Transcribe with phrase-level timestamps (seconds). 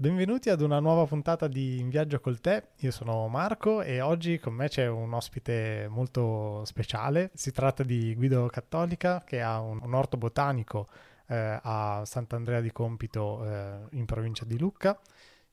[0.00, 2.68] Benvenuti ad una nuova puntata di In Viaggio col Tè.
[2.78, 7.30] Io sono Marco e oggi con me c'è un ospite molto speciale.
[7.34, 10.88] Si tratta di Guido Cattolica che ha un, un orto botanico
[11.26, 14.98] eh, a Sant'Andrea di Compito eh, in provincia di Lucca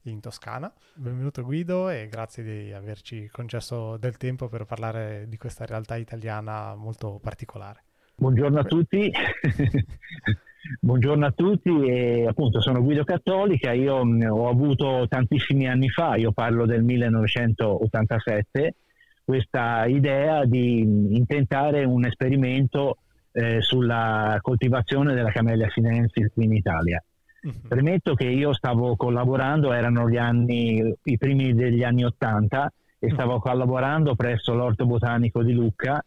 [0.03, 0.73] in Toscana.
[0.93, 6.73] Benvenuto Guido e grazie di averci concesso del tempo per parlare di questa realtà italiana
[6.73, 7.83] molto particolare.
[8.15, 9.11] Buongiorno a tutti.
[10.79, 16.31] Buongiorno a tutti, e, appunto sono Guido Cattolica, io ho avuto tantissimi anni fa, io
[16.31, 18.75] parlo del 1987,
[19.23, 20.79] questa idea di
[21.15, 22.97] intentare un esperimento
[23.31, 27.03] eh, sulla coltivazione della Camellia sinensis qui in Italia.
[27.43, 27.67] Uh-huh.
[27.67, 33.33] Premetto che io stavo collaborando, erano gli anni, i primi degli anni 80 e stavo
[33.33, 33.39] uh-huh.
[33.39, 36.03] collaborando presso l'Orto Botanico di Lucca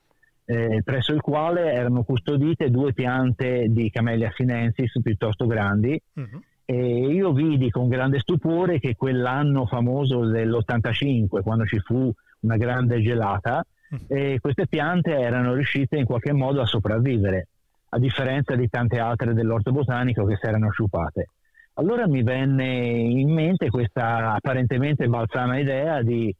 [0.51, 6.01] eh, presso il quale erano custodite due piante di Camellia sinensis piuttosto grandi.
[6.15, 6.43] Uh-huh.
[6.65, 13.01] E io vidi con grande stupore che quell'anno famoso dell'85, quando ci fu una grande
[13.01, 14.39] gelata, uh-huh.
[14.41, 17.47] queste piante erano riuscite in qualche modo a sopravvivere,
[17.91, 21.29] a differenza di tante altre dell'orto botanico che si erano sciupate.
[21.75, 26.35] Allora mi venne in mente questa apparentemente balzana idea di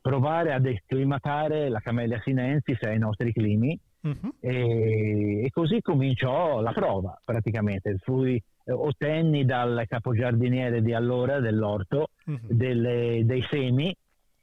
[0.00, 4.34] provare a declimatare la Camellia sinensis ai nostri climi uh-huh.
[4.38, 7.96] e, e, così cominciò la prova praticamente.
[7.98, 12.38] Fui, eh, ottenni dal capogiardiniere di allora dell'orto uh-huh.
[12.48, 13.94] delle, dei semi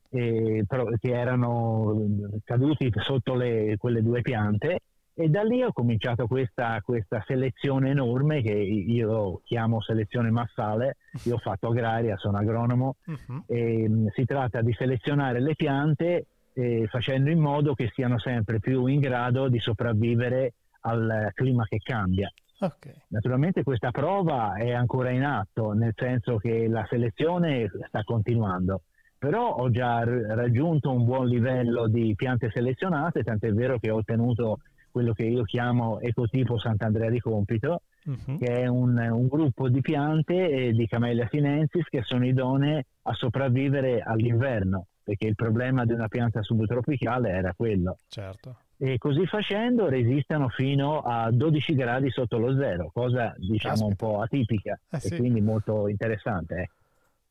[0.10, 0.66] eh,
[1.00, 2.10] che erano
[2.44, 4.80] caduti sotto le, quelle due piante
[5.14, 11.36] e da lì ho cominciato questa, questa, selezione enorme che io chiamo selezione massale, io
[11.36, 13.44] ho fatto agraria, sono agronomo, uh-huh.
[13.48, 18.60] e, mh, si tratta di selezionare le piante eh, facendo in modo che siano sempre
[18.60, 22.32] più in grado di sopravvivere al clima che cambia.
[22.60, 22.94] Okay.
[23.08, 28.84] Naturalmente questa prova è ancora in atto, nel senso che la selezione sta continuando,
[29.18, 34.60] però ho già raggiunto un buon livello di piante selezionate, tant'è vero che ho ottenuto
[34.92, 38.38] quello che io chiamo ecotipo Sant'Andrea di Compito, uh-huh.
[38.38, 43.14] che è un, un, gruppo di piante eh, di Camellia sinensis che sono idonee a
[43.14, 47.98] sopravvivere all'inverno, perché il problema di una pianta subtropicale era quello.
[48.08, 48.56] Certo.
[48.78, 53.86] E così facendo resistono fino a 12 gradi sotto lo zero, cosa diciamo Caspita.
[53.86, 56.56] un po' atipica eh, e quindi molto interessante.
[56.56, 56.70] Eh.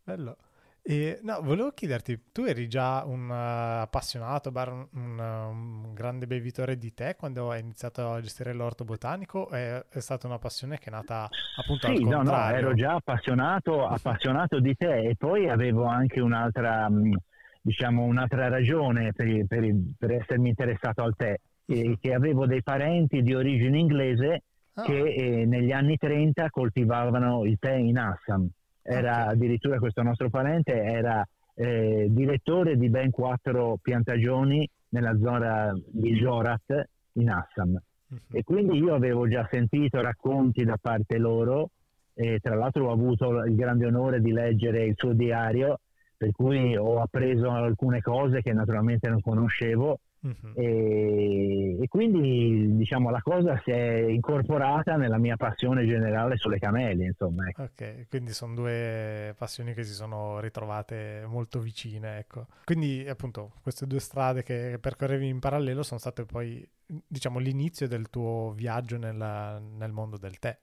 [0.05, 0.37] Bello.
[0.83, 6.79] E, no, volevo chiederti, tu eri già un uh, appassionato, un, un, un, grande bevitore
[6.79, 9.51] di tè quando hai iniziato a gestire l'orto botanico?
[9.51, 13.87] È, è stata una passione che è nata appunto sì, no, no, ero già appassionato,
[13.87, 17.13] appassionato di tè e poi avevo anche un'altra, mm,
[17.61, 21.99] diciamo, un'altra ragione per, per, per essermi interessato al tè, uh-huh.
[22.01, 24.83] che avevo dei parenti di origine inglese oh.
[24.83, 28.49] che eh, negli anni 30 coltivavano il tè in Assam
[28.91, 31.25] era addirittura questo nostro parente era
[31.55, 37.81] eh, direttore di ben quattro piantagioni nella zona di Jorat in Assam.
[38.09, 38.19] Uh-huh.
[38.33, 41.71] E quindi io avevo già sentito racconti da parte loro
[42.15, 45.79] e tra l'altro ho avuto il grande onore di leggere il suo diario,
[46.17, 50.53] per cui ho appreso alcune cose che naturalmente non conoscevo Uh-huh.
[50.55, 57.07] E, e, quindi diciamo la cosa si è incorporata nella mia passione generale sulle camelie
[57.07, 57.63] insomma ecco.
[57.63, 63.87] ok quindi sono due passioni che si sono ritrovate molto vicine ecco quindi appunto queste
[63.87, 69.59] due strade che percorrevi in parallelo sono state poi diciamo l'inizio del tuo viaggio nella,
[69.59, 70.55] nel mondo del tè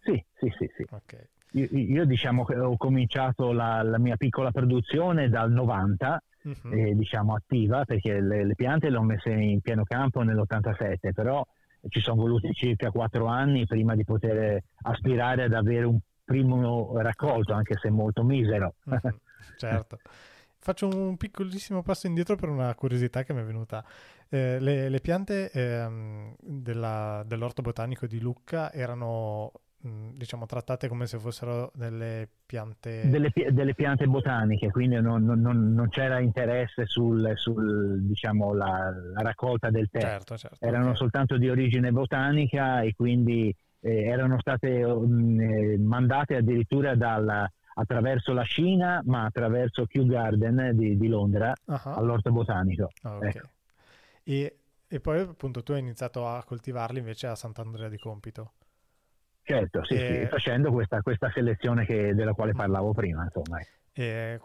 [0.00, 0.82] sì sì sì, sì.
[0.90, 1.28] Okay.
[1.52, 6.72] Io, io, diciamo che ho cominciato la, la mia piccola produzione dal 90 uh-huh.
[6.72, 11.44] eh, diciamo attiva perché le, le, piante le ho messe in pieno campo nell'87 però
[11.88, 17.52] ci sono voluti circa quattro anni prima di poter aspirare ad avere un primo raccolto
[17.52, 19.14] anche se molto misero uh-huh.
[19.56, 19.98] certo
[20.60, 23.82] Faccio un piccolissimo passo indietro per una curiosità che mi è venuta.
[24.28, 31.20] Eh, le, le, piante eh, della, dell'orto botanico di Lucca erano diciamo trattate come se
[31.20, 38.00] fossero delle piante delle, delle piante botaniche quindi non, non, non c'era interesse sul, sul
[38.02, 40.96] diciamo la, la, raccolta del tè certo, certo, erano okay.
[40.96, 48.32] soltanto di origine botanica e quindi eh, erano state um, eh, mandate addirittura dalla, attraverso
[48.32, 51.92] la Cina ma attraverso Kew Garden di, di Londra uh-huh.
[51.92, 53.28] all'orto botanico okay.
[53.28, 53.48] ecco.
[54.24, 54.56] e,
[54.88, 58.54] e poi appunto tu hai iniziato a coltivarli invece a Sant'Andrea di Compito
[59.48, 60.20] Certo, sì, e...
[60.20, 63.24] sì, facendo questa, questa selezione che, della quale parlavo prima.
[63.24, 63.58] Insomma.
[63.94, 64.38] E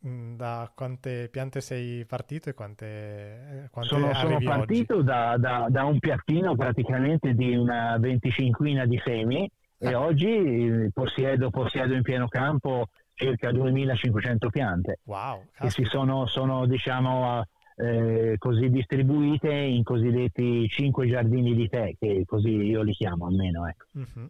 [0.00, 6.00] da quante piante sei partito e quante, quante sono, sono partito da, da, da, un
[6.00, 13.52] piattino praticamente di una venticinquina di semi e oggi possiedo, possiedo in pieno campo circa
[13.52, 17.44] 2500 piante wow, che si sono, sono diciamo,
[17.76, 23.66] eh, così distribuite in cosiddetti 5 giardini di tè, che così io li chiamo almeno.
[23.66, 23.86] Ecco.
[23.92, 24.28] Uh-huh.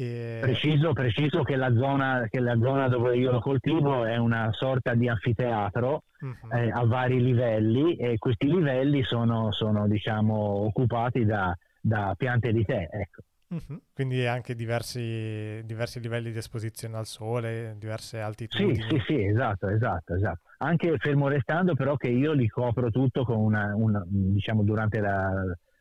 [0.00, 0.38] E...
[0.40, 4.94] Preciso, preciso che, la zona, che, la zona, dove io lo coltivo è una sorta
[4.94, 6.56] di anfiteatro uh-huh.
[6.56, 12.64] eh, a vari livelli e questi livelli sono, sono diciamo, occupati da, da piante di
[12.64, 12.88] tè.
[12.88, 13.22] Ecco.
[13.48, 13.80] Uh-huh.
[13.92, 18.76] Quindi anche diversi, diversi, livelli di esposizione al sole, diverse altitudini.
[18.76, 20.40] Sì, sì, sì, esatto, esatto, esatto.
[20.58, 25.32] Anche fermo restando però che io li copro tutto con una, una diciamo durante la,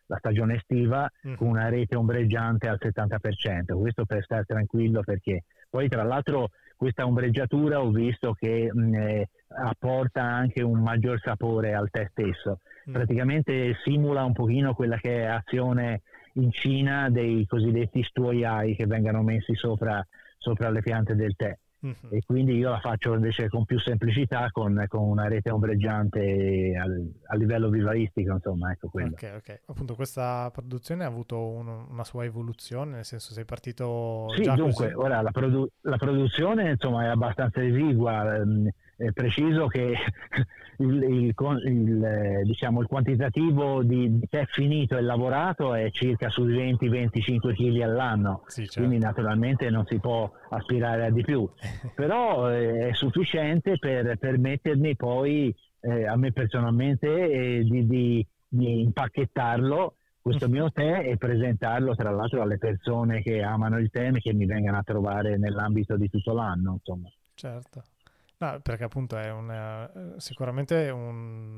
[0.08, 1.36] la stagione estiva uh-huh.
[1.36, 3.78] con una rete ombreggiante al 70%.
[3.78, 9.30] Questo per stare tranquillo perché poi tra l'altro questa ombreggiatura ho visto che mh, eh,
[9.48, 12.60] apporta anche un maggior sapore al tè stesso.
[12.86, 12.94] Uh-huh.
[12.94, 16.02] Praticamente simula un pochino quella che è azione
[16.34, 20.06] in Cina dei cosiddetti stuoiai che vengono messi sopra,
[20.38, 21.58] sopra le piante del tè.
[21.88, 22.16] Uh-huh.
[22.16, 27.12] E quindi io la faccio invece con più semplicità, con, con una rete ombreggiante al,
[27.28, 29.14] a livello vivaistico, insomma, ecco quello.
[29.14, 29.62] Ok, ok.
[29.68, 34.92] Appunto questa produzione ha avuto un, una sua evoluzione, nel senso sei partito Sì, dunque,
[34.92, 34.94] così...
[34.94, 38.36] ora la, produ- la, produzione, insomma, è abbastanza esigua.
[38.36, 39.94] Ehm, è preciso che
[40.80, 41.36] il, il,
[41.66, 48.44] il, diciamo, il quantitativo di, tè finito e lavorato è circa sui 20-25 kg all'anno,
[48.48, 48.80] sì, certo.
[48.80, 51.48] quindi naturalmente non si può aspirare a di più,
[51.96, 58.82] però eh, è sufficiente per permettermi poi eh, a me personalmente eh, di, di, di
[58.82, 64.20] impacchettarlo questo mio tè e presentarlo tra l'altro alle persone che amano il tè e
[64.20, 66.74] che mi vengano a trovare nell'ambito di tutto l'anno.
[66.74, 67.10] Insomma.
[67.36, 67.84] Certo.
[68.40, 71.58] No, perché appunto è una, sicuramente un,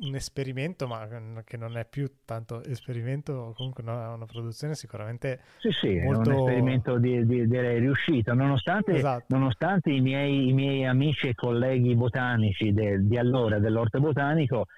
[0.00, 1.06] un, esperimento, ma
[1.44, 6.30] che non è più tanto esperimento, comunque no, una produzione sicuramente Sì, sì, molto...
[6.30, 9.26] è un esperimento di, di, direi riuscito, nonostante, esatto.
[9.28, 14.68] nonostante i, miei, i, miei, amici e colleghi botanici de, di allora, dell'orto botanico,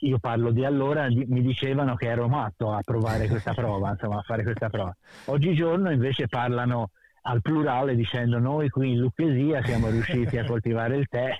[0.00, 4.20] io parlo di allora, di, mi dicevano che ero matto a provare questa prova, insomma,
[4.20, 4.96] a fare questa prova.
[5.26, 6.92] Oggigiorno invece parlano
[7.28, 11.36] al plurale dicendo noi qui in Lucchesia siamo riusciti a coltivare il tè,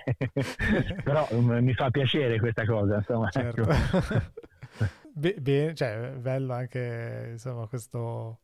[1.03, 3.29] però um, mi fa piacere questa cosa, insomma.
[3.29, 3.67] Certo.
[4.81, 5.41] Ecco.
[5.41, 8.39] Bene, cioè, bello anche insomma, questo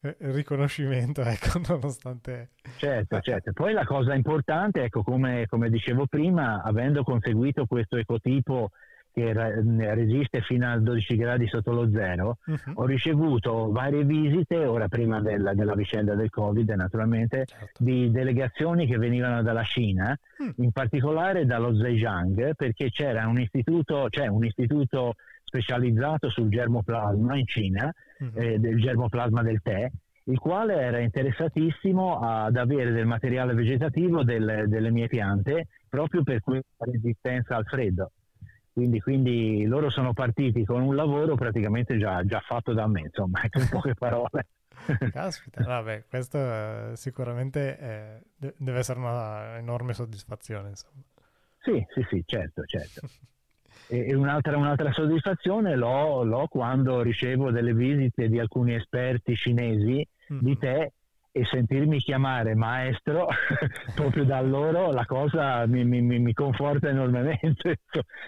[0.00, 2.50] eh, riconoscimento, ecco, nonostante...
[2.76, 3.52] Certo, certo.
[3.52, 8.70] Poi la cosa importante, ecco, come, come dicevo prima, avendo conseguito questo ecotipo
[9.12, 12.72] che resiste fino a 12 gradi sotto lo zero, uh-huh.
[12.74, 17.82] ho ricevuto varie visite, ora prima della, della vicenda del Covid naturalmente, certo.
[17.82, 20.52] di delegazioni che venivano dalla Cina, uh-huh.
[20.64, 27.46] in particolare dallo Zhejiang, perché c'era un istituto, c'è un istituto specializzato sul germoplasma in
[27.46, 28.30] Cina, uh-huh.
[28.34, 29.90] eh, del germoplasma del tè,
[30.28, 36.40] il quale era interessatissimo ad avere del materiale vegetativo del, delle mie piante proprio per
[36.40, 38.12] questa resistenza al freddo.
[38.78, 43.40] Quindi, quindi, loro sono partiti con un lavoro praticamente già, già fatto da me, insomma,
[43.52, 44.46] in poche parole.
[45.10, 51.02] Caspita, vabbè, questo eh, sicuramente è, deve essere una enorme soddisfazione, insomma.
[51.58, 53.00] Sì, sì, sì, certo, certo.
[53.88, 60.40] E un'altra, un'altra soddisfazione l'ho, l'ho, quando ricevo delle visite di alcuni esperti cinesi mm-hmm.
[60.40, 60.92] di te
[61.38, 63.28] e sentirmi chiamare maestro
[63.94, 67.80] proprio da loro la cosa mi, mi, mi, conforta enormemente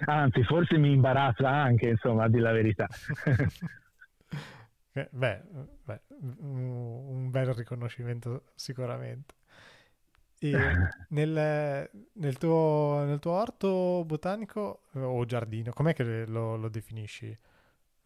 [0.04, 2.86] anzi forse mi imbarazza anche insomma a dire la verità.
[4.92, 5.40] Eh, beh,
[5.84, 6.00] beh,
[6.40, 9.34] un bel riconoscimento sicuramente.
[10.40, 10.50] E
[11.10, 17.36] nel, nel, tuo, nel tuo orto botanico o giardino com'è che lo, lo definisci?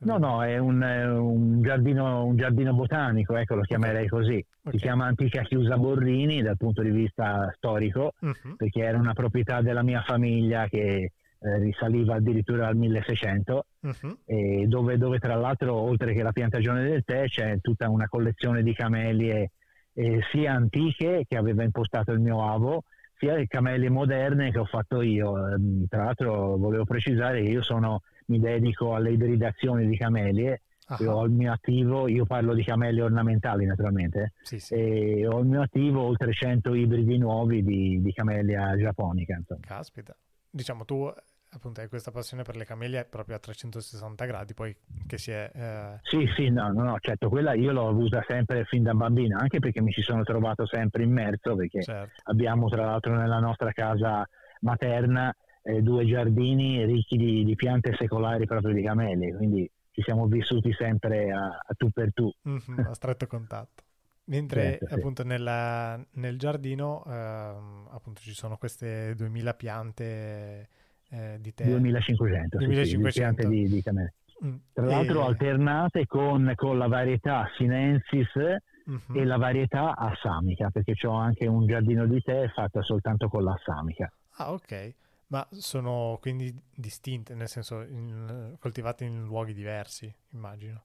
[0.04, 4.44] No, no, è un, un, giardino, un giardino, botanico, ecco, lo chiamerei così.
[4.62, 4.78] Okay.
[4.78, 8.56] Si chiama Antica Chiusa Borrini dal punto di vista storico, uh-huh.
[8.56, 14.66] perché era una proprietà della mia famiglia che eh, risaliva addirittura al 1600, uh-huh.
[14.66, 18.74] dove, dove, tra l'altro, oltre che la piantagione del tè, c'è tutta una collezione di
[18.74, 19.50] camelie
[19.94, 22.82] eh, sia antiche che aveva impostato il mio avo,
[23.16, 25.48] sia le camelie moderne che ho fatto io.
[25.48, 30.62] Ehm, tra l'altro volevo precisare che io sono mi dedico alle ibridazioni di camelie.
[30.98, 34.74] Io ho il mio attivo, io parlo di camelie ornamentali naturalmente, sì, sì.
[34.74, 39.34] e ho il mio attivo oltre 100 ibridi nuovi di, di camelia giapponica.
[39.34, 39.60] Insomma.
[39.62, 40.14] Caspita,
[40.50, 41.10] diciamo tu
[41.54, 44.76] appunto hai questa passione per le camelie proprio a 360 gradi, poi
[45.06, 45.50] che si è...
[45.54, 45.98] Eh...
[46.02, 49.60] Sì, sì, no, no, no, certo, quella io l'ho avuta sempre fin da bambino, anche
[49.60, 52.20] perché mi ci sono trovato sempre immerso, perché certo.
[52.24, 54.28] abbiamo tra l'altro nella nostra casa
[54.60, 55.34] materna
[55.64, 60.72] eh, due giardini ricchi di, di, piante secolari proprio di camelie, quindi ci siamo vissuti
[60.72, 62.30] sempre a, a tu per tu.
[62.48, 63.82] Mm-hmm, a stretto contatto.
[64.26, 65.28] Mentre certo, appunto sì.
[65.28, 70.68] nel, nel, giardino ehm, appunto ci sono queste 2000 piante
[71.10, 71.64] eh, di tè.
[71.66, 73.10] 2500, 2500.
[73.10, 74.14] Sì, piante di, di camere.
[74.44, 74.54] Mm.
[74.72, 75.26] Tra l'altro e...
[75.26, 79.14] alternate con, con, la varietà sinensis uh-huh.
[79.14, 84.10] e la varietà assamica, perché ho anche un giardino di tè fatto soltanto con l'assamica.
[84.36, 84.94] Ah, ok.
[85.28, 90.84] Ma sono quindi distinte, nel senso in, coltivate in luoghi diversi, immagino.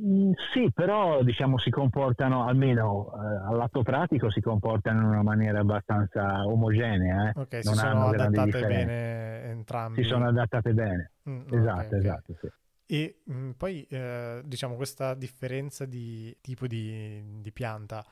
[0.00, 5.58] Mm, sì, però diciamo si comportano, almeno eh, all'atto pratico, si comportano in una maniera
[5.60, 7.30] abbastanza omogenea.
[7.30, 7.40] Eh?
[7.40, 10.02] Ok, non si sono adattate bene entrambi.
[10.02, 12.34] Si sono adattate bene, mm, esatto, okay, esatto.
[12.40, 12.48] Sì.
[12.90, 18.04] E mh, mm, poi eh, diciamo questa differenza di tipo di, di pianta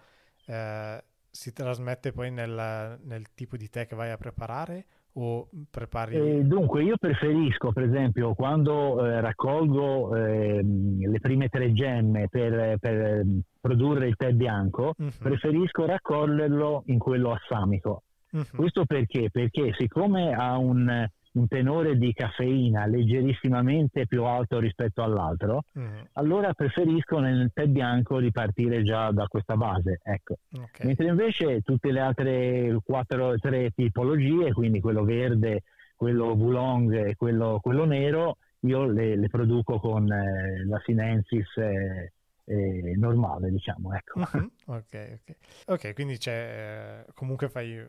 [0.44, 4.86] eh, si trasmette poi nel, nel, tipo di tè che vai a preparare
[5.16, 6.16] o prepari?
[6.16, 12.78] Eh, dunque io preferisco per esempio quando eh, raccolgo ehm, le prime tre gemme per,
[12.78, 13.24] per
[13.60, 15.10] produrre il tè bianco, uh-huh.
[15.18, 18.02] preferisco raccoglierlo in quello assamico.
[18.30, 18.44] Uh-huh.
[18.54, 19.30] Questo perché?
[19.30, 26.00] Perché siccome ha un un tenore di caffeina leggerissimamente più alto rispetto all'altro, mm.
[26.14, 30.00] allora preferisco nel tè bianco ripartire già da questa base.
[30.02, 30.36] Ecco.
[30.50, 30.86] Okay.
[30.86, 35.62] Mentre invece tutte le altre quattro, tre tipologie, quindi quello verde,
[35.94, 42.12] quello Boulong e quello, quello nero, io le, le produco con eh, la Sinensis eh,
[42.46, 43.92] eh, normale, diciamo.
[43.94, 44.20] Ecco.
[44.20, 44.50] Uh-huh.
[44.68, 45.36] Ok, ok.
[45.66, 47.80] Ok, quindi c'è eh, comunque fai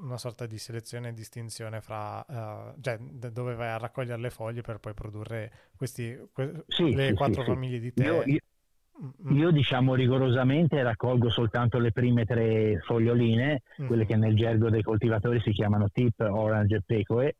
[0.00, 4.60] una sorta di selezione e distinzione fra uh, cioè, dove vai a raccogliere le foglie
[4.60, 8.04] per poi produrre questi, que- sì, le sì, quattro sì, famiglie di tè.
[8.04, 8.38] Io, io,
[9.26, 9.36] mm-hmm.
[9.36, 13.88] io, diciamo rigorosamente raccolgo soltanto le prime tre foglioline, mm-hmm.
[13.88, 17.34] quelle che nel gergo dei coltivatori si chiamano tip, orange e pecoe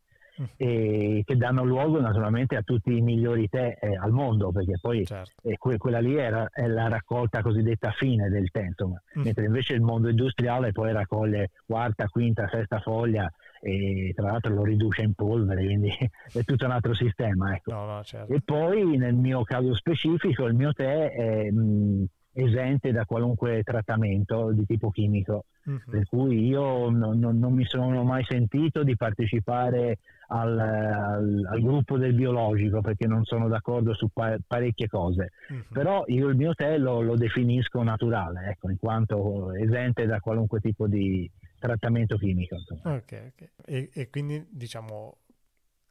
[0.57, 5.05] e che danno luogo naturalmente a tutti i migliori tè eh, al mondo, perché poi
[5.05, 5.33] certo.
[5.43, 9.01] eh, que- quella lì era, è la raccolta cosiddetta fine del tè, insomma.
[9.19, 9.23] Mm.
[9.23, 13.31] mentre invece il mondo industriale poi raccoglie quarta, quinta, sesta foglia
[13.61, 15.91] e tra l'altro lo riduce in polvere, quindi
[16.33, 17.55] è tutto un altro sistema.
[17.55, 17.73] Ecco.
[17.73, 18.33] No, no, certo.
[18.33, 21.51] E poi nel mio caso specifico il mio tè è...
[21.51, 25.91] Mh, esente da qualunque trattamento di tipo chimico, uh-huh.
[25.91, 29.99] per cui io non, non, non, mi sono mai sentito di partecipare
[30.33, 35.65] al, al, al, gruppo del biologico perché non sono d'accordo su pa- parecchie cose, uh-huh.
[35.73, 40.61] però io il mio tè lo, lo definisco naturale, ecco, in quanto esente da qualunque
[40.61, 42.57] tipo di trattamento chimico.
[42.85, 43.51] Ok, ok.
[43.65, 45.19] E, e quindi diciamo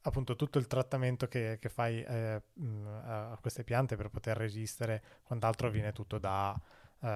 [0.02, 2.42] appunto tutto il trattamento che, che fai eh,
[2.82, 6.58] a queste piante per poter resistere, quant'altro viene tutto da
[7.02, 7.08] eh,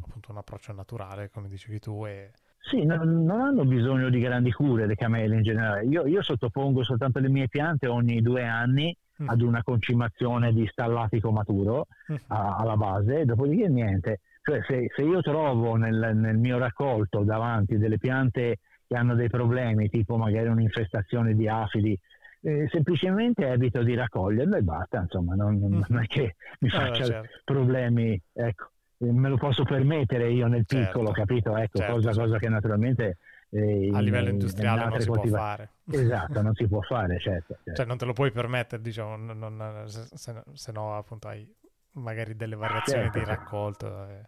[0.00, 2.06] appunto un approccio naturale, come dicevi tu.
[2.06, 2.32] E...
[2.66, 5.84] Sì, non, non, hanno bisogno di grandi cure le camele in generale.
[5.84, 9.28] Io, io sottopongo soltanto le mie piante ogni due anni mm.
[9.28, 12.16] ad una concimazione di stallatico maturo mm.
[12.28, 14.20] a, alla base, dopodiché niente.
[14.42, 19.28] Cioè, se, se io trovo nel, nel mio raccolto davanti delle piante che hanno dei
[19.28, 21.98] problemi, tipo magari un'infestazione di afidi,
[22.40, 26.02] eh, semplicemente evito di raccoglierlo e basta, insomma, non, non mm-hmm.
[26.02, 27.40] è che mi faccia allora, certo.
[27.44, 28.73] problemi, ecco, eh,
[29.12, 30.86] me lo posso permettere io nel certo.
[30.86, 31.56] piccolo, capito?
[31.56, 33.18] Ecco, certo, cosa, cosa, che naturalmente
[33.50, 35.36] eh, a livello industriale non si coltiva...
[35.36, 35.70] può fare.
[35.90, 37.74] Esatto, non si può fare, certo, certo.
[37.74, 41.46] Cioè non te lo puoi permettere, diciamo, non, se, se, no appunto hai
[41.92, 43.86] magari delle variazioni certo, di raccolto.
[43.86, 44.22] Eh.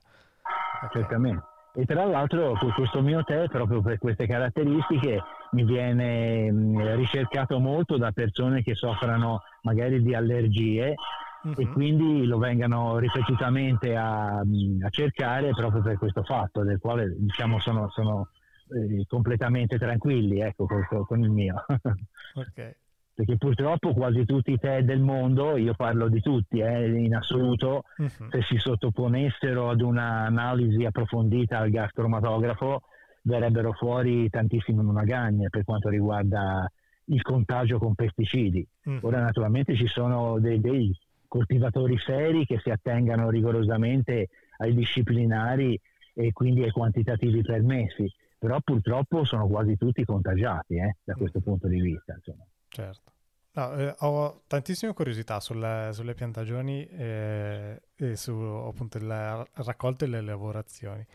[0.85, 1.01] Okay.
[1.01, 1.43] Certamente.
[1.75, 6.51] E tra l'altro questo mio tè, proprio per queste caratteristiche, mi viene
[6.95, 10.95] ricercato molto da persone che soffrano magari di allergie
[11.47, 11.61] uh-huh.
[11.61, 11.73] e mhm.
[11.73, 17.89] quindi lo vengano ripetutamente a, a, cercare proprio per questo fatto, del quale diciamo sono,
[17.91, 18.29] sono
[18.71, 21.65] eh, completamente tranquilli ecco, con, con il mio.
[22.35, 22.77] ok
[23.17, 27.85] perché purtroppo quasi tutti i tè del mondo, io parlo di tutti eh, in assoluto,
[27.97, 28.29] uh-huh.
[28.29, 32.83] se si sottoponessero ad un'analisi approfondita al gas cromatografo
[33.23, 36.71] verrebbero fuori tantissime magagne per quanto riguarda
[37.07, 38.67] il contagio con pesticidi.
[38.85, 38.99] Uh-huh.
[39.01, 40.95] Ora naturalmente ci sono dei, dei
[41.29, 44.29] coltivatori seri che si attengano rigorosamente
[44.59, 45.81] ai disciplinari
[46.15, 51.69] e quindi ai quantitativi permessi, però purtroppo sono quasi tutti contagiati eh, da questo punto
[51.69, 52.15] di vista.
[52.15, 52.45] Insomma.
[52.69, 53.13] Certo.
[53.53, 60.09] No, eh, ho tantissime curiosità sulle, sulle piantagioni eh, e su appunto la raccolta e
[60.09, 61.07] le lavorazioni.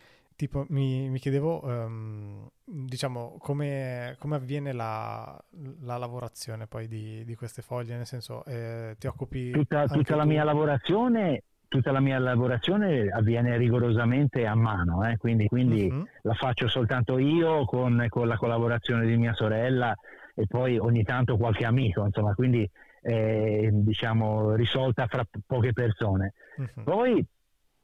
[0.42, 5.40] Tipo, mi, mi chiedevo, um, diciamo, come, come avviene la,
[5.82, 7.94] la, lavorazione poi di, di, queste foglie?
[7.94, 9.52] Nel senso, eh, ti occupi...
[9.52, 15.16] Tutta, tutta la mia lavorazione tutta la mia lavorazione avviene rigorosamente a mano, eh?
[15.16, 16.06] quindi, quindi uh-huh.
[16.22, 19.94] la faccio soltanto io con, con, la collaborazione di mia sorella
[20.34, 22.68] e poi ogni tanto qualche amico, insomma, quindi
[23.00, 26.34] eh, diciamo risolta fra poche persone.
[26.56, 26.82] Uh-huh.
[26.82, 27.26] Poi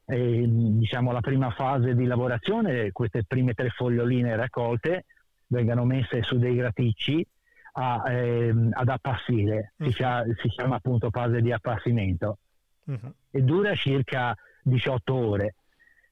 [0.09, 5.05] E, diciamo la prima fase di lavorazione, queste prime tre foglioline raccolte
[5.47, 7.25] vengano messe su dei graticci
[7.73, 9.87] a, ehm, ad appassire, uh-huh.
[9.87, 12.37] si, chiama, si, chiama, appunto fase di appassimento
[12.85, 13.13] uh-huh.
[13.29, 15.55] e dura circa 18 ore.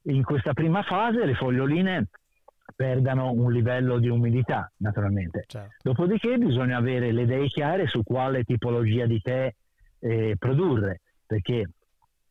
[0.04, 2.08] In questa prima fase le foglioline
[2.76, 5.46] perdano un livello di umidità, naturalmente.
[5.48, 5.74] Certo.
[5.82, 9.54] Dopodiché bisogna avere le idee chiare su quale tipologia di tè
[10.00, 11.68] eh, produrre, perché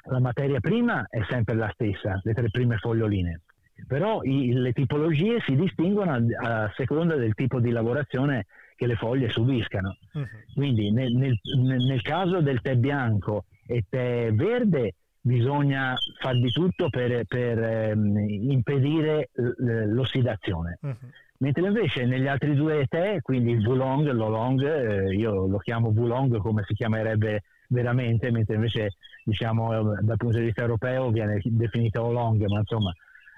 [0.08, 3.40] la materia prima è sempre la stessa, le tre prime foglioline,
[3.86, 8.46] però i, le tipologie si distinguono a, a, seconda del tipo di lavorazione
[8.76, 9.96] che le foglie subiscano.
[10.12, 10.26] Uh-huh.
[10.54, 16.88] Quindi nel, nel, nel, caso del tè bianco e tè verde bisogna far di tutto
[16.88, 18.16] per, per ehm,
[18.50, 20.78] impedire l'ossidazione.
[20.80, 20.96] Uh-huh.
[21.38, 26.38] Mentre invece negli altri due tè, quindi il Wulong, l'Olong, eh, io lo chiamo Wulong
[26.38, 32.44] come si chiamerebbe veramente, mentre invece diciamo dal punto di vista europeo viene definito Olong,
[32.46, 32.92] ma insomma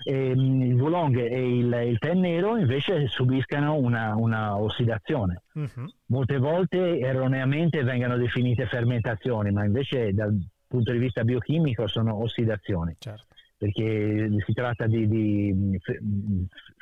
[0.04, 5.42] e, ehm, il Wulong e il, il, tè nero invece subiscano una, una ossidazione.
[5.54, 5.92] Uh-huh.
[6.06, 12.94] Molte volte erroneamente vengono definite fermentazioni, ma invece dal punto di vista biochimico sono ossidazioni.
[12.98, 13.26] Certo.
[13.58, 15.80] Perché si tratta di, di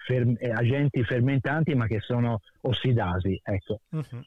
[0.05, 3.41] fer, agenti fermentanti ma che sono ossidasi.
[3.43, 3.81] Ecco.
[3.91, 4.23] Uh-huh.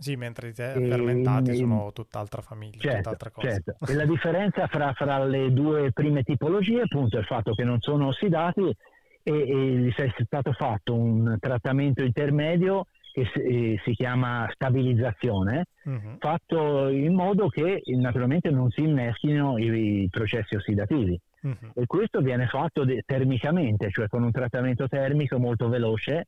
[0.00, 3.48] Sì, mentre i tè fermentati e, sono tutt'altra famiglia, certo, tutt'altra cosa.
[3.50, 3.76] Certo.
[3.86, 7.80] E la differenza fra, fra, le due prime tipologie appunto è il fatto che non
[7.80, 8.74] sono ossidati
[9.22, 16.16] e, e è stato fatto un trattamento intermedio che si, eh, si chiama stabilizzazione, uh-huh.
[16.18, 21.20] fatto in modo che naturalmente non si inneschino i, i processi ossidativi.
[21.42, 21.72] Uh-huh.
[21.74, 26.26] E questo viene fatto de- termicamente, cioè con un trattamento termico molto veloce.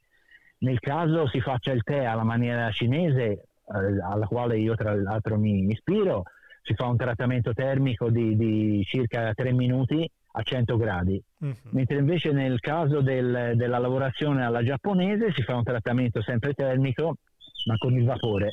[0.58, 5.38] Nel caso si faccia il tè alla maniera cinese, eh, alla quale io tra l'altro
[5.38, 6.24] mi ispiro,
[6.62, 11.52] si fa un trattamento termico di, di circa 3 minuti a 100 gradi, uh-huh.
[11.70, 17.16] mentre invece nel caso del, della lavorazione alla giapponese si fa un trattamento sempre termico
[17.66, 18.52] ma con il vapore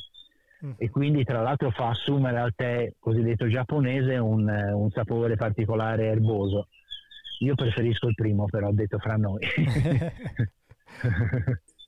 [0.60, 0.74] uh-huh.
[0.76, 6.68] e quindi tra l'altro fa assumere al tè cosiddetto giapponese un, un sapore particolare erboso.
[7.38, 9.40] Io preferisco il primo però detto fra noi.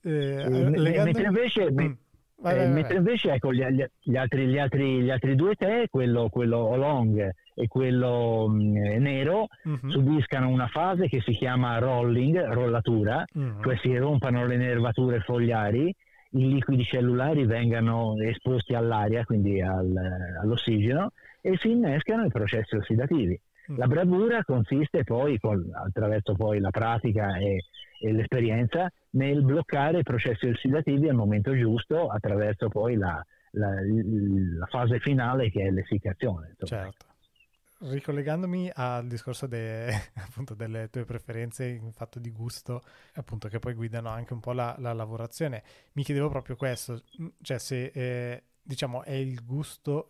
[0.03, 1.03] eh, legando...
[1.03, 1.71] Mentre invece...
[1.71, 1.93] Mm
[2.43, 3.63] Vai, vai, mentre invece ecco, gli,
[4.01, 9.01] gli, altri, gli, altri, gli, altri, due tè, quello, quello oolong e quello mh, mm,
[9.01, 9.89] nero, uh-huh.
[9.89, 13.61] subiscano una fase che si chiama rolling, rollatura, uh-huh.
[13.63, 15.95] cioè si rompano le nervature fogliari,
[16.31, 19.95] i liquidi cellulari vengano esposti all'aria, quindi al,
[20.41, 23.39] all'ossigeno, e si innescano i processi ossidativi.
[23.67, 23.77] Uh-huh.
[23.77, 27.63] La bravura consiste poi, con, attraverso poi la pratica e
[28.11, 34.99] l'esperienza nel bloccare i processi ossidativi al momento giusto attraverso poi la, la, la fase
[34.99, 36.55] finale che è l'essiccazione.
[36.63, 37.05] Certo.
[37.85, 42.81] Ricollegandomi al discorso de, appunto, delle tue preferenze in fatto di gusto,
[43.15, 45.63] appunto che poi guidano anche un po' la, la lavorazione,
[45.93, 47.03] mi chiedevo proprio questo,
[47.41, 50.07] cioè se eh, diciamo è il gusto,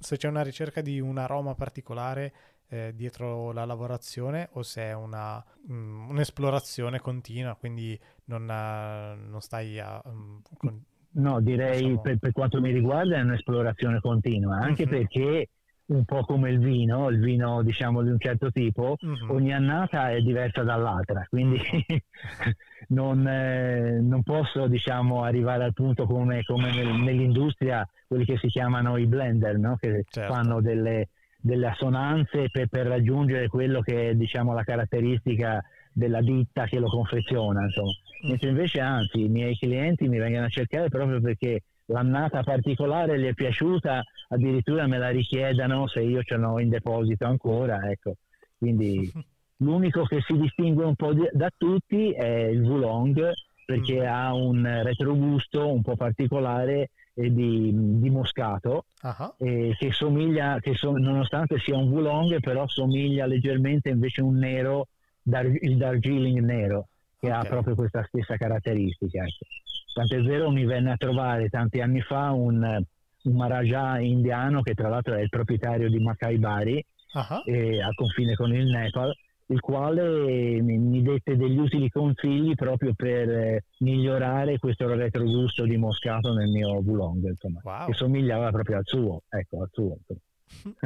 [0.00, 2.32] se c'è una ricerca di un aroma particolare
[2.72, 9.40] eh, dietro la lavorazione o se è una, um, un'esplorazione continua, quindi non, uh, non
[9.40, 10.00] stai a...
[10.04, 12.00] Um, con, no, direi diciamo...
[12.00, 15.00] per, per, quanto mi riguarda è un'esplorazione continua, anche mm-hmm.
[15.00, 15.48] perché
[15.84, 19.28] un po' come il vino, il vino diciamo di un certo tipo, mm-hmm.
[19.28, 22.00] ogni annata è diversa dall'altra, quindi mm-hmm.
[22.88, 28.46] non, eh, non, posso diciamo arrivare al punto come, come nel, nell'industria quelli che si
[28.46, 29.76] chiamano i blender, no?
[29.76, 30.32] che certo.
[30.32, 31.08] fanno delle,
[31.42, 36.88] delle assonanze per, per, raggiungere quello che è diciamo, la caratteristica della ditta che lo
[36.88, 37.64] confeziona.
[37.64, 37.90] Insomma.
[38.24, 38.28] Mm.
[38.28, 43.26] Mentre invece anzi i miei clienti mi vengono a cercare proprio perché l'annata particolare gli
[43.26, 47.90] è piaciuta, addirittura me la richiedano se io ce l'ho in deposito ancora.
[47.90, 48.14] Ecco.
[48.56, 49.10] Quindi
[49.58, 53.32] l'unico che si distingue un po' di, da tutti è il Wulong
[53.66, 54.06] perché mm.
[54.06, 57.70] ha un retrogusto un po' particolare di,
[58.00, 59.34] di, moscato uh-huh.
[59.38, 64.36] eh, che somiglia, che so, nonostante sia un Wulong, però somiglia leggermente invece a un
[64.36, 64.88] nero,
[65.22, 67.38] dar, il Darjeeling nero, che okay.
[67.38, 69.22] ha proprio questa stessa caratteristica.
[69.22, 69.46] Ecco.
[69.94, 72.82] Tant'è vero mi venne a trovare tanti anni fa un,
[73.22, 77.42] un Maharaja indiano che tra l'altro è il proprietario di Makai Bari, uh-huh.
[77.44, 79.14] eh, al confine con il Nepal,
[79.46, 86.32] il quale mi, dette degli utili consigli proprio per eh, migliorare questo retrogusto di moscato
[86.32, 87.86] nel mio Wulong, insomma, wow.
[87.86, 89.96] che somigliava proprio al suo, ecco, al suo.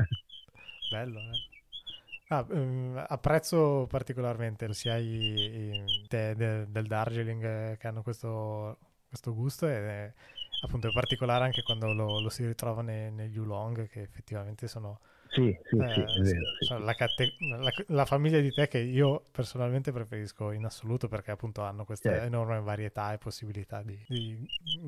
[0.91, 1.55] bello, bello.
[2.29, 8.79] Ah, um, apprezzo particolarmente sia i, i tè de, del Darjeeling eh, che hanno questo,
[9.09, 10.13] questo gusto e
[10.65, 14.99] appunto è particolare anche quando lo, lo si ritrova ne, negli Oolong che effettivamente sono
[15.29, 16.41] Sì, sì, eh, sì, vero.
[16.61, 16.85] Sì.
[16.85, 21.63] La, cate- la, la, famiglia di te che io personalmente preferisco in assoluto perché appunto
[21.63, 22.27] hanno questa certo.
[22.27, 23.99] enorme varietà e possibilità di...
[24.09, 24.39] di...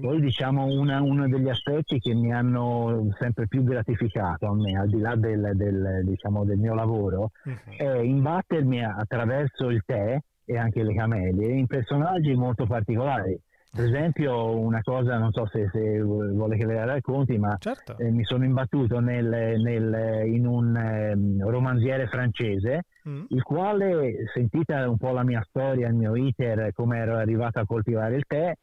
[0.00, 4.88] Poi diciamo una, uno degli aspetti che mi hanno sempre più gratificato a me, al
[4.88, 7.76] di là del, del, diciamo, del mio lavoro, uh-huh.
[7.76, 13.38] è imbattermi attraverso il tè e anche le camelie in personaggi molto particolari
[13.70, 17.96] per esempio, una cosa, non so se, se vuole che ve la racconti, ma certo.
[17.98, 23.24] eh, mi sono imbattuto nel, nel, in un eh, romanziere francese, mm.
[23.28, 27.66] il quale, sentita un po' la mia storia, il mio iter, come ero arrivato a
[27.66, 28.54] coltivare il tè,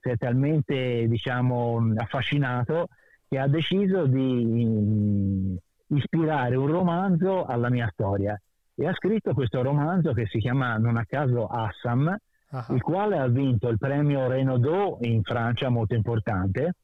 [0.00, 2.88] si è talmente diciamo, affascinato
[3.28, 8.40] che ha deciso di mh, ispirare un romanzo alla mia storia
[8.74, 12.16] e ha scritto questo romanzo che si chiama non a caso Assam,
[12.50, 12.74] uh-huh.
[12.74, 16.74] il quale ha vinto il premio Renaudot in Francia, molto importante.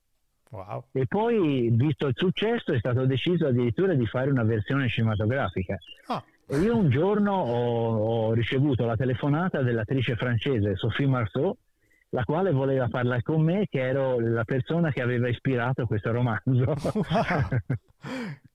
[0.50, 0.84] Wow.
[0.92, 5.76] E poi, visto il successo, è stato deciso addirittura di fare una versione cinematografica.
[6.06, 6.22] Oh.
[6.48, 11.56] E io un giorno ho, ho, ricevuto la telefonata dell'attrice francese Sophie Marceau,
[12.10, 16.74] la quale voleva parlare con me, che ero la persona che aveva ispirato questo romanzo.
[16.94, 17.48] Wow.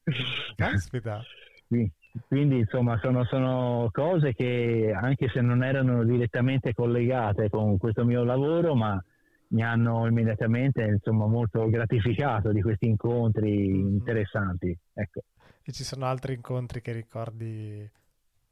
[0.55, 1.21] Caspita.
[1.67, 1.91] Sì.
[2.27, 8.23] Quindi insomma sono, sono, cose che anche se non erano direttamente collegate con questo mio
[8.23, 9.01] lavoro, ma
[9.49, 13.93] mi hanno immediatamente insomma, molto gratificato di questi incontri mm-hmm.
[13.93, 14.77] interessanti.
[14.93, 15.21] Ecco.
[15.63, 17.89] E ci sono altri incontri che ricordi?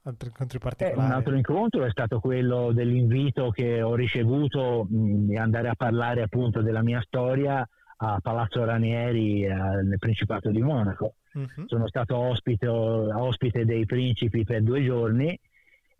[0.04, 0.98] Altri incontri particolari?
[0.98, 5.76] Eh, un altro incontro è stato quello dell'invito che ho ricevuto mh, di andare a
[5.76, 7.68] parlare appunto della mia storia
[8.02, 11.16] a Palazzo Ranieri eh, nel Principato di Monaco.
[11.34, 11.68] Uh-huh.
[11.68, 15.40] Sono stato ospite, ospite, dei principi per due giorni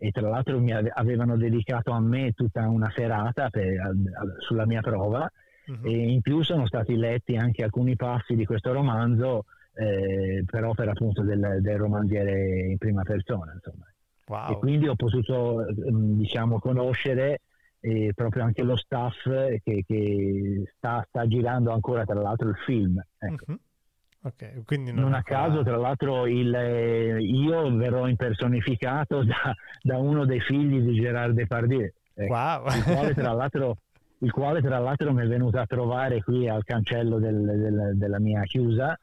[0.02, 3.92] e tra l'altro mi avevano dedicato a me tutta una serata per,
[4.38, 5.30] sulla mia prova
[5.66, 5.86] uh-huh.
[5.86, 10.92] e in più sono stati letti anche alcuni passi di questo romanzo eh, per opera
[10.92, 13.52] appunto del, del, romanziere in prima persona.
[14.26, 14.52] Wow.
[14.52, 17.40] E quindi ho potuto diciamo, conoscere
[17.80, 23.02] eh, proprio anche lo staff che, che sta, sta, girando ancora tra l'altro il film.
[23.18, 23.44] Ecco.
[23.48, 23.58] Uh-huh.
[24.22, 30.26] Okay, non, non a caso, tra l'altro, il, eh, io verrò impersonificato da, da, uno
[30.26, 32.66] dei figli di Gerard Depardieu, eh, wow.
[32.66, 33.78] il, quale, tra l'altro,
[34.18, 38.18] il quale tra l'altro mi è venuto a trovare qui al cancello del, del, della
[38.18, 38.98] mia chiusa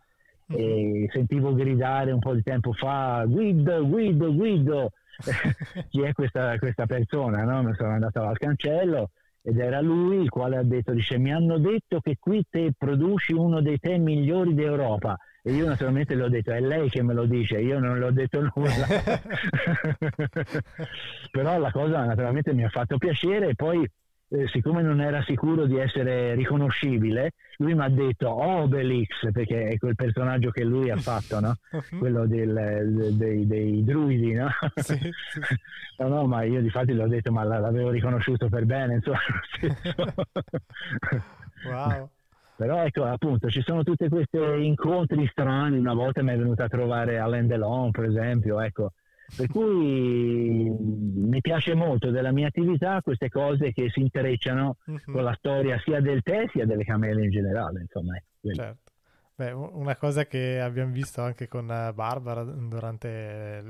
[0.53, 1.06] mm-hmm.
[1.06, 4.91] e sentivo gridare un po' di tempo fa Guido, Guido, Guido,
[5.89, 7.43] chi è questa, questa persona?
[7.43, 7.63] No?
[7.63, 9.10] Mi sono andato al cancello
[9.47, 13.31] ed era lui il quale ha detto, dice, mi hanno detto che qui te produci
[13.31, 15.17] uno dei tè migliori d'Europa.
[15.41, 18.05] E io naturalmente le ho detto, è lei che me lo dice, io non le
[18.07, 18.86] ho detto nulla.
[21.31, 23.89] Però la cosa naturalmente mi ha fatto piacere e poi
[24.29, 29.77] eh, siccome non era sicuro di essere riconoscibile, lui mi ha detto Obelix, perché è
[29.77, 31.55] quel personaggio che lui ha fatto, no?
[31.77, 31.99] Mhm.
[31.99, 34.33] quello del, dei, dei, druidi.
[34.33, 34.49] No?
[34.75, 35.11] Sì, sì.
[35.99, 38.95] no, no, ma io di fatti l'ho detto, ma l'avevo riconosciuto per bene.
[38.95, 39.19] Insomma,
[41.65, 42.09] wow.
[42.57, 45.77] Però ecco, appunto, ci sono tutti questi incontri strani.
[45.77, 48.93] Una volta mi è venuta a trovare Alain Delon, per esempio, ecco,
[49.35, 55.11] per cui mi piace molto della mia attività queste cose che si intrecciano uh-huh.
[55.11, 57.81] con la storia sia del tè sia delle camele in generale.
[57.81, 58.91] Insomma, certo.
[59.37, 63.63] Beh, una cosa che abbiamo visto anche con Barbara durante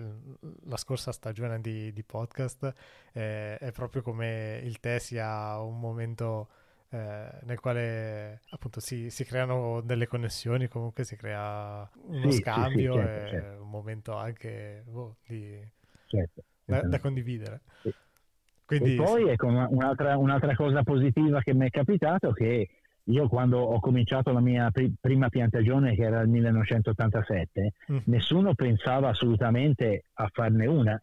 [0.63, 2.73] la scorsa stagione di, di podcast
[3.11, 6.47] eh, è proprio come il tè sia un momento
[6.89, 12.93] eh, nel quale appunto si, si, creano delle connessioni, comunque si crea uno sì, scambio
[12.93, 13.61] sì, sì, certo, e certo.
[13.61, 15.59] un momento anche oh, di,
[16.05, 17.61] certo, da, da, condividere.
[18.65, 22.69] Quindi, e poi ecco, un'altra, un'altra, cosa positiva che mi è capitato è che
[23.03, 27.97] io quando ho cominciato la mia pri- prima piantagione, che era il 1987, mm.
[28.05, 31.01] nessuno pensava assolutamente a farne una.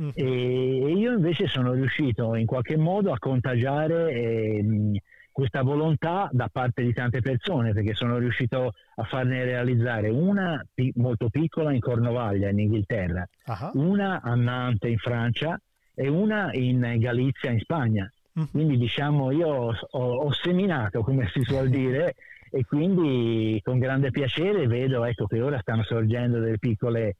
[0.00, 0.10] Mm.
[0.14, 5.00] E io invece sono riuscito in qualche modo a contagiare eh,
[5.36, 10.94] questa volontà da parte di tante persone perché sono riuscito a farne realizzare una pi-
[10.96, 13.70] molto piccola in Cornovaglia in Inghilterra, uh-huh.
[13.74, 15.60] una a Nantes in Francia
[15.94, 18.10] e una in Galizia in Spagna.
[18.32, 18.48] Uh-huh.
[18.50, 22.14] Quindi diciamo io ho, ho, seminato come si suol dire
[22.50, 27.14] e quindi con grande piacere vedo ecco, che ora stanno sorgendo delle piccole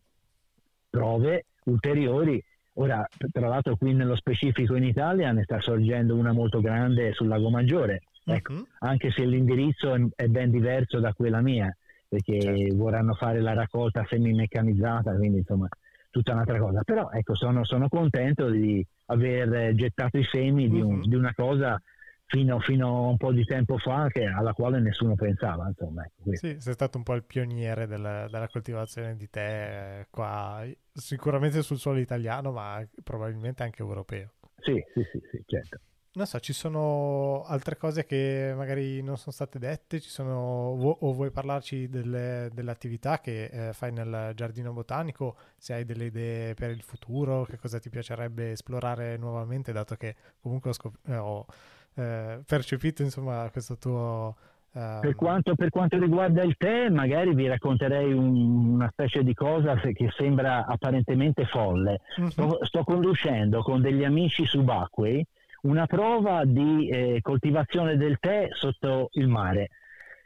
[0.88, 2.42] prove ulteriori
[2.78, 7.28] Ora, tra l'altro qui nello specifico in Italia ne sta sorgendo una molto grande sul
[7.28, 8.66] Lago Maggiore, ecco, uh-huh.
[8.80, 11.74] anche se l'indirizzo è, ben diverso da quella mia,
[12.06, 12.76] perché certo.
[12.76, 15.68] vorranno fare la raccolta semi-meccanizzata, quindi insomma
[16.10, 16.82] tutta un'altra cosa.
[16.82, 20.72] Però ecco, sono, sono contento di aver gettato i semi uh-huh.
[20.74, 21.08] di, un, mm-hmm.
[21.08, 21.80] di, una cosa
[22.26, 25.68] fino, fino, a un po' di tempo fa che, alla quale nessuno pensava.
[25.68, 30.06] Insomma, ecco, sì, sei stato un po' il pioniere della, della coltivazione di tè eh,
[30.10, 34.32] qua, sicuramente sul suolo italiano, ma probabilmente anche europeo.
[34.58, 35.80] Sì, sì, sì, sì certo.
[36.16, 41.30] Non so, ci sono altre cose che magari non sono state dette, sono, o vuoi
[41.30, 46.70] parlarci delle, delle attività che eh, fai nel giardino botanico, se hai delle idee per
[46.70, 51.44] il futuro, che cosa ti piacerebbe esplorare nuovamente, dato che comunque ho, scop- eh, ho
[51.96, 54.36] eh, percepito insomma questo tuo...
[54.72, 55.00] Um...
[55.00, 59.74] Per, quanto, per, quanto, riguarda il tè, magari vi racconterei un, una specie di cosa
[59.76, 62.00] che sembra apparentemente folle.
[62.18, 62.28] Uh-huh.
[62.28, 65.26] Sto, sto, conducendo con degli amici subacquei
[65.62, 69.70] una prova di eh, coltivazione del tè sotto il mare.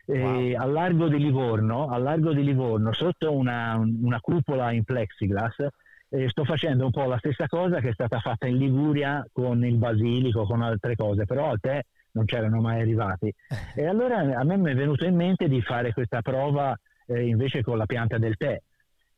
[0.07, 0.63] Eh, wow.
[0.63, 5.67] al, largo di Livorno, al largo di Livorno, sotto una, una cupola in plexiglass,
[6.11, 9.65] eh, sto facendo un po' la stessa cosa che è stata fatta in Liguria con
[9.65, 11.81] il basilico, con altre cose, però al tè
[12.13, 13.33] non c'erano mai arrivati.
[13.75, 17.63] E allora a me mi è venuto in mente di fare questa prova eh, invece
[17.63, 18.61] con la pianta del tè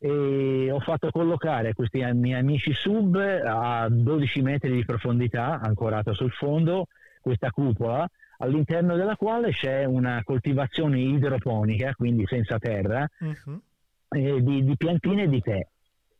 [0.05, 6.31] e ho fatto collocare questi miei amici sub a 12 metri di profondità, ancorata sul
[6.31, 6.87] fondo,
[7.21, 8.05] questa cupola,
[8.39, 13.61] all'interno della quale c'è una coltivazione idroponica, quindi senza terra, uh-huh.
[14.09, 15.65] eh, di, di piantine di tè.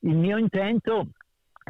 [0.05, 1.09] Il mio intento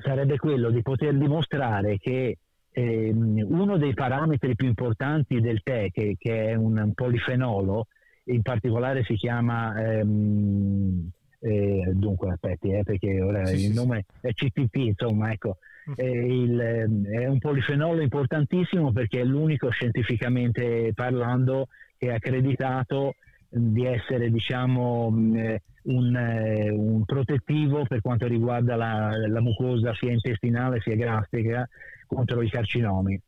[0.02, 2.38] sarebbe quello di poter dimostrare che
[2.72, 7.88] eh, uno dei parametri più importanti del tè, che, che è un, un, polifenolo,
[8.26, 14.06] in particolare si chiama ehm, eh, dunque, aspetti, eh, perché ora sì, il sì, nome
[14.20, 14.28] sì.
[14.28, 15.58] è CTP, insomma, ecco.
[15.90, 16.32] Mm.
[16.32, 21.68] Il, è un polifenolo importantissimo perché è l'unico scientificamente parlando
[21.98, 23.16] che è accreditato
[23.56, 30.96] di essere diciamo un, un, protettivo per quanto riguarda la, la, mucosa sia intestinale sia
[30.96, 31.68] gastrica
[32.08, 33.22] contro i carcinomi.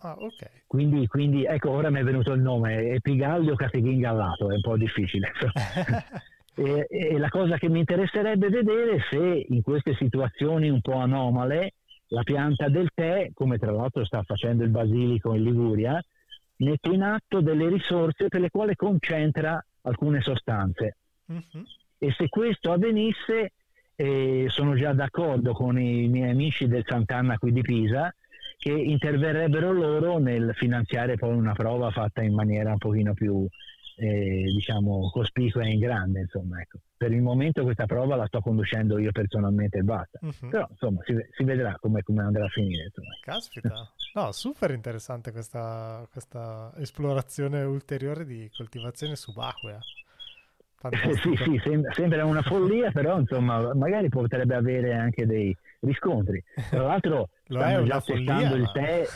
[0.00, 0.48] Ah, okay.
[0.66, 5.32] quindi, quindi, ecco ora mi è venuto il nome Epigallio categhingallato, è un po' difficile.
[6.58, 10.94] E, e la cosa che mi interesserebbe vedere è se in queste situazioni un po'
[10.94, 11.74] anomale
[12.06, 16.02] la pianta del tè, come tra l'altro sta facendo il basilico in Liguria,
[16.58, 20.96] mette in atto delle risorse per le quali concentra alcune sostanze.
[21.26, 21.64] Uh-huh.
[21.98, 23.52] E se questo avvenisse,
[23.94, 28.14] eh, sono già d'accordo con i miei amici del Sant'Anna qui di Pisa,
[28.58, 33.46] che interverrebbero loro nel finanziare poi una prova fatta in maniera un pochino più
[33.96, 36.78] eh, diciamo cospicua e in grande insomma ecco.
[36.96, 40.48] per il momento questa prova la sto conducendo io personalmente e basta uh-huh.
[40.50, 43.08] però insomma si, si vedrà come, come, andrà a finire insomma.
[43.20, 49.80] caspita no super interessante questa, questa esplorazione ulteriore di coltivazione subacquea
[51.22, 56.40] sì, sì, sembra, sembra una follia, però insomma, magari potrebbe avere anche dei riscontri.
[56.70, 58.62] Tra l'altro, stanno già follia, testando ma...
[58.62, 59.06] il tè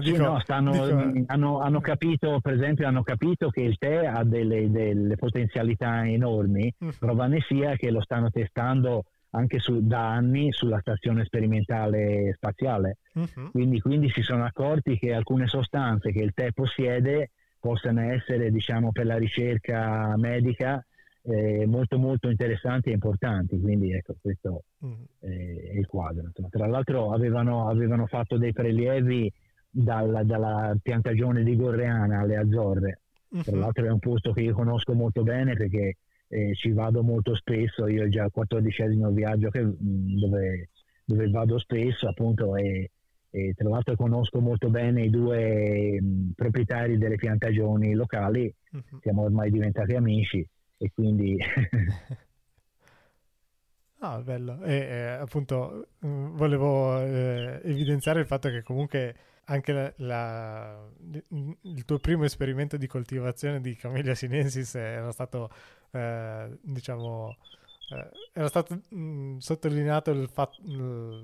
[0.00, 1.24] Dico, sì, no, stanno, dico...
[1.26, 6.72] hanno, hanno, capito, per esempio, hanno capito che il tè ha delle, delle potenzialità enormi.
[6.78, 6.92] Uh-huh.
[6.98, 12.98] Prova ne sia che lo stanno testando anche su, da anni sulla stazione sperimentale spaziale.
[13.12, 13.50] Uh-huh.
[13.50, 18.92] Quindi, quindi, si sono accorti che alcune sostanze che il tè possiede possano essere, diciamo,
[18.92, 20.82] per la ricerca medica
[21.24, 23.60] eh, molto molto interessanti e importanti.
[23.60, 25.06] Quindi ecco, questo uh-huh.
[25.20, 25.28] è
[25.74, 26.30] il quadro.
[26.48, 29.30] Tra l'altro avevano, avevano fatto dei prelievi
[29.72, 33.00] dalla, dalla piantagione di Gorreana alle Azzorre.
[33.30, 33.42] Uh-huh.
[33.42, 35.96] Tra l'altro è un posto che io conosco molto bene perché
[36.28, 40.68] eh, ci vado molto spesso, io ho già il quattordicesimo viaggio che, mm, dove,
[41.04, 42.90] dove, vado spesso appunto e,
[43.30, 48.98] e, tra l'altro conosco molto bene i due mh, mm, proprietari delle piantagioni locali, uh-huh.
[49.00, 51.38] siamo ormai diventati amici e quindi...
[54.04, 54.60] Ah, bello.
[54.64, 60.88] E eh, appunto mm, volevo eh, evidenziare il fatto che comunque anche la, la,
[61.30, 65.50] il tuo primo esperimento di coltivazione di Camellia sinensis era stato,
[65.92, 67.36] eh, diciamo,
[68.32, 70.58] era stato mh, mm, sottolineato fat-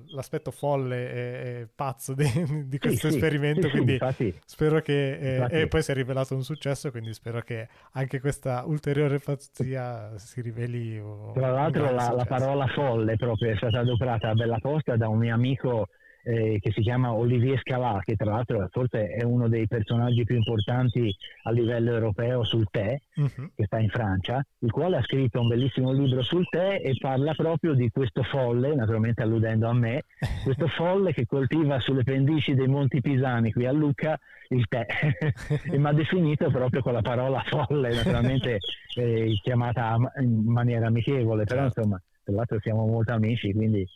[0.08, 1.20] l'aspetto folle e,
[1.60, 2.24] e pazzo di,
[2.66, 5.46] di questo sì, esperimento, sì, quindi sì, spero che...
[5.46, 10.16] Eh, e poi si è rivelato un successo, quindi spero che anche questa ulteriore pazzia
[10.18, 11.00] si riveli...
[11.34, 15.18] Tra l'altro la, la, parola folle proprio è stata adoperata a Bella Posta da un
[15.18, 15.88] mio amico
[16.28, 20.36] eh, che si chiama Olivier Scalà, che tra l'altro forse è uno dei personaggi più
[20.36, 21.14] importanti
[21.44, 23.50] a livello europeo sul tè, uh-huh.
[23.54, 27.32] che sta in Francia, il quale ha scritto un bellissimo libro sul tè e parla
[27.32, 30.02] proprio di questo folle, naturalmente alludendo a me,
[30.44, 34.18] questo folle che coltiva sulle pendici dei Monti Pisani qui a Lucca
[34.50, 34.86] il tè
[35.70, 38.58] e mi ha definito proprio con la parola folle, naturalmente
[38.96, 41.80] eh, chiamata in maniera amichevole, però certo.
[41.80, 43.86] insomma, tra l'altro siamo molto amici, quindi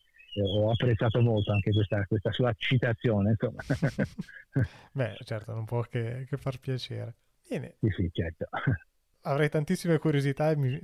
[0.41, 3.31] ho apprezzato molto anche questa, questa sua citazione.
[3.31, 3.63] Insomma.
[4.93, 7.15] Beh, certo, non può che, che far piacere.
[7.49, 7.77] Bene.
[7.81, 8.47] Sì, sì, certo.
[9.25, 10.81] Avrei tantissime curiosità e mi,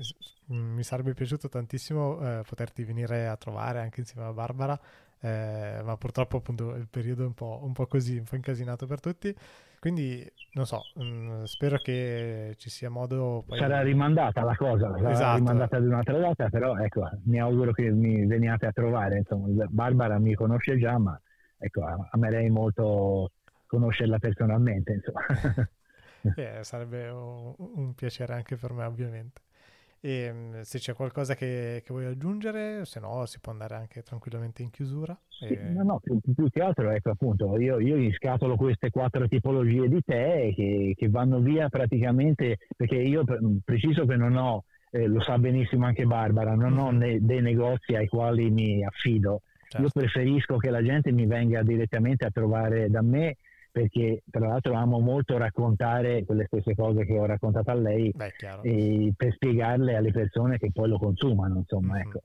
[0.47, 4.79] mi sarebbe piaciuto tantissimo eh, poterti venire a trovare anche insieme a Barbara,
[5.21, 8.87] eh, ma purtroppo appunto il periodo è un po', un po', così, un po' incasinato
[8.87, 9.35] per tutti.
[9.81, 13.45] Quindi non so, mh, mm, spero che ci sia modo.
[13.47, 13.59] Poi...
[13.59, 15.37] Sarà rimandata la cosa, sarà esatto.
[15.37, 19.19] rimandata ad un'altra data, però ecco, mi auguro che mi veniate a trovare.
[19.19, 21.21] Insomma, Barbara mi conosce già, ma
[21.59, 23.33] ecco, amerei molto
[23.67, 24.93] conoscerla personalmente.
[24.95, 25.69] Insomma.
[26.37, 29.43] eh, sarebbe un, un, piacere anche per me, ovviamente.
[30.01, 34.03] E ehm, se c'è qualcosa che, che, vuoi aggiungere, se no si può andare anche
[34.03, 35.19] tranquillamente in chiusura.
[35.41, 35.57] E...
[35.71, 40.01] no, no, più, più, che altro, ecco appunto, io, io scatolo queste quattro tipologie di
[40.05, 43.25] tè che, che vanno via praticamente, perché io
[43.65, 46.85] preciso che non ho, eh, lo sa benissimo anche Barbara, non mm-hmm.
[46.85, 49.43] ho ne, dei negozi ai quali mi affido.
[49.69, 49.83] Certo.
[49.83, 53.37] Io preferisco che la gente mi venga direttamente a trovare da me
[53.71, 59.13] perché tra l'altro amo molto raccontare quelle stesse cose che ho raccontato a lei Beh,
[59.17, 62.07] per spiegarle alle persone che poi lo consumano, insomma, mm-hmm.
[62.07, 62.23] ecco.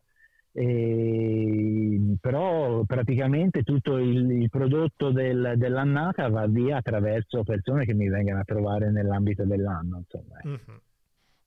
[0.55, 8.07] E, però praticamente tutto il, il prodotto del, dell'annata va via attraverso persone che mi
[8.07, 10.37] vengono a trovare nell'ambito dell'anno, insomma.
[10.37, 10.47] Ecco.
[10.47, 10.77] Mm-hmm.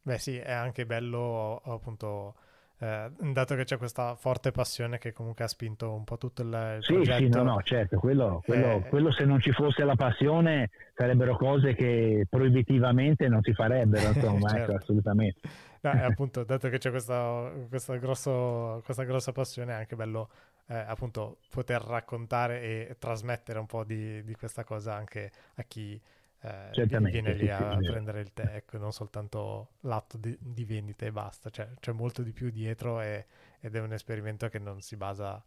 [0.03, 2.35] Beh sì, è anche bello appunto
[2.79, 6.49] eh, dato che c'è questa forte passione che comunque ha spinto un po' tutto il,
[6.77, 7.19] il sì, progetto.
[7.19, 8.89] Sì, no, no, certo, quello, quello, eh...
[8.89, 14.49] quello, se non ci fosse la passione sarebbero cose che proibitivamente non si farebbero, insomma,
[14.49, 14.73] ecco, certo.
[14.73, 15.41] ecco, assolutamente.
[15.81, 20.29] No, e appunto, dato che c'è questa, questa, grosso, questa grossa passione, è anche bello
[20.67, 25.99] eh, appunto poter raccontare e trasmettere un po' di, di questa cosa anche a chi
[26.41, 31.07] eh, viene lì a sì, prendere il tè, ecco, non soltanto l'atto di, di, vendita
[31.07, 33.27] e basta, cioè, c'è molto di più dietro e,
[33.61, 35.43] ed è un esperimento che non si basa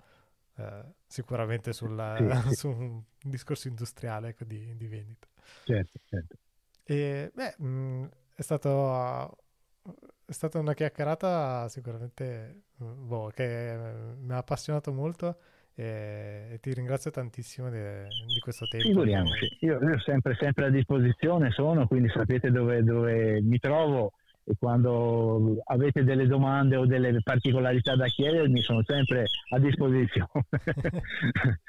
[0.55, 5.27] eh, sicuramente sulla, sì, su un discorso industriale ecco, di, di, vendita.
[5.63, 6.37] Certo, certo.
[6.83, 9.37] E beh, mh, è stato...
[10.29, 13.75] È stata una chiacchierata sicuramente boh, che
[14.19, 15.39] mi ha appassionato molto
[15.79, 18.85] e, ti ringrazio tantissimo di, di questo tempo.
[18.85, 24.11] Figuriamoci, io, io sempre, sempre, a disposizione sono, quindi sapete dove, dove mi trovo
[24.43, 30.29] e quando avete delle domande o delle particolarità da chiedermi sono sempre a disposizione.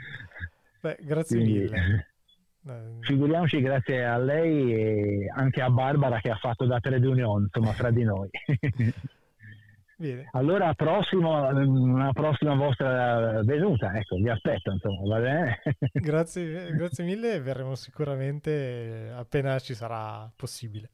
[0.80, 2.06] Beh, grazie Quindi, mille.
[3.02, 7.72] Figuriamoci grazie a lei e anche a Barbara che ha fatto da trade union, insomma,
[7.72, 8.28] fra di noi.
[10.00, 10.30] Bene.
[10.32, 15.60] Allora, prossimo, una prossima vostra venuta, ecco, vi aspetto, insomma, va bene?
[15.92, 20.88] grazie, grazie mille, verremo sicuramente appena ci sarà possibile.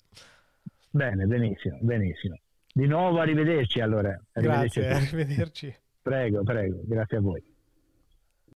[0.91, 2.37] Bene, benissimo, benissimo.
[2.73, 4.09] Di nuovo arrivederci allora.
[4.33, 5.75] Arrivederci grazie, arrivederci.
[6.03, 7.56] Prego, prego, grazie a voi.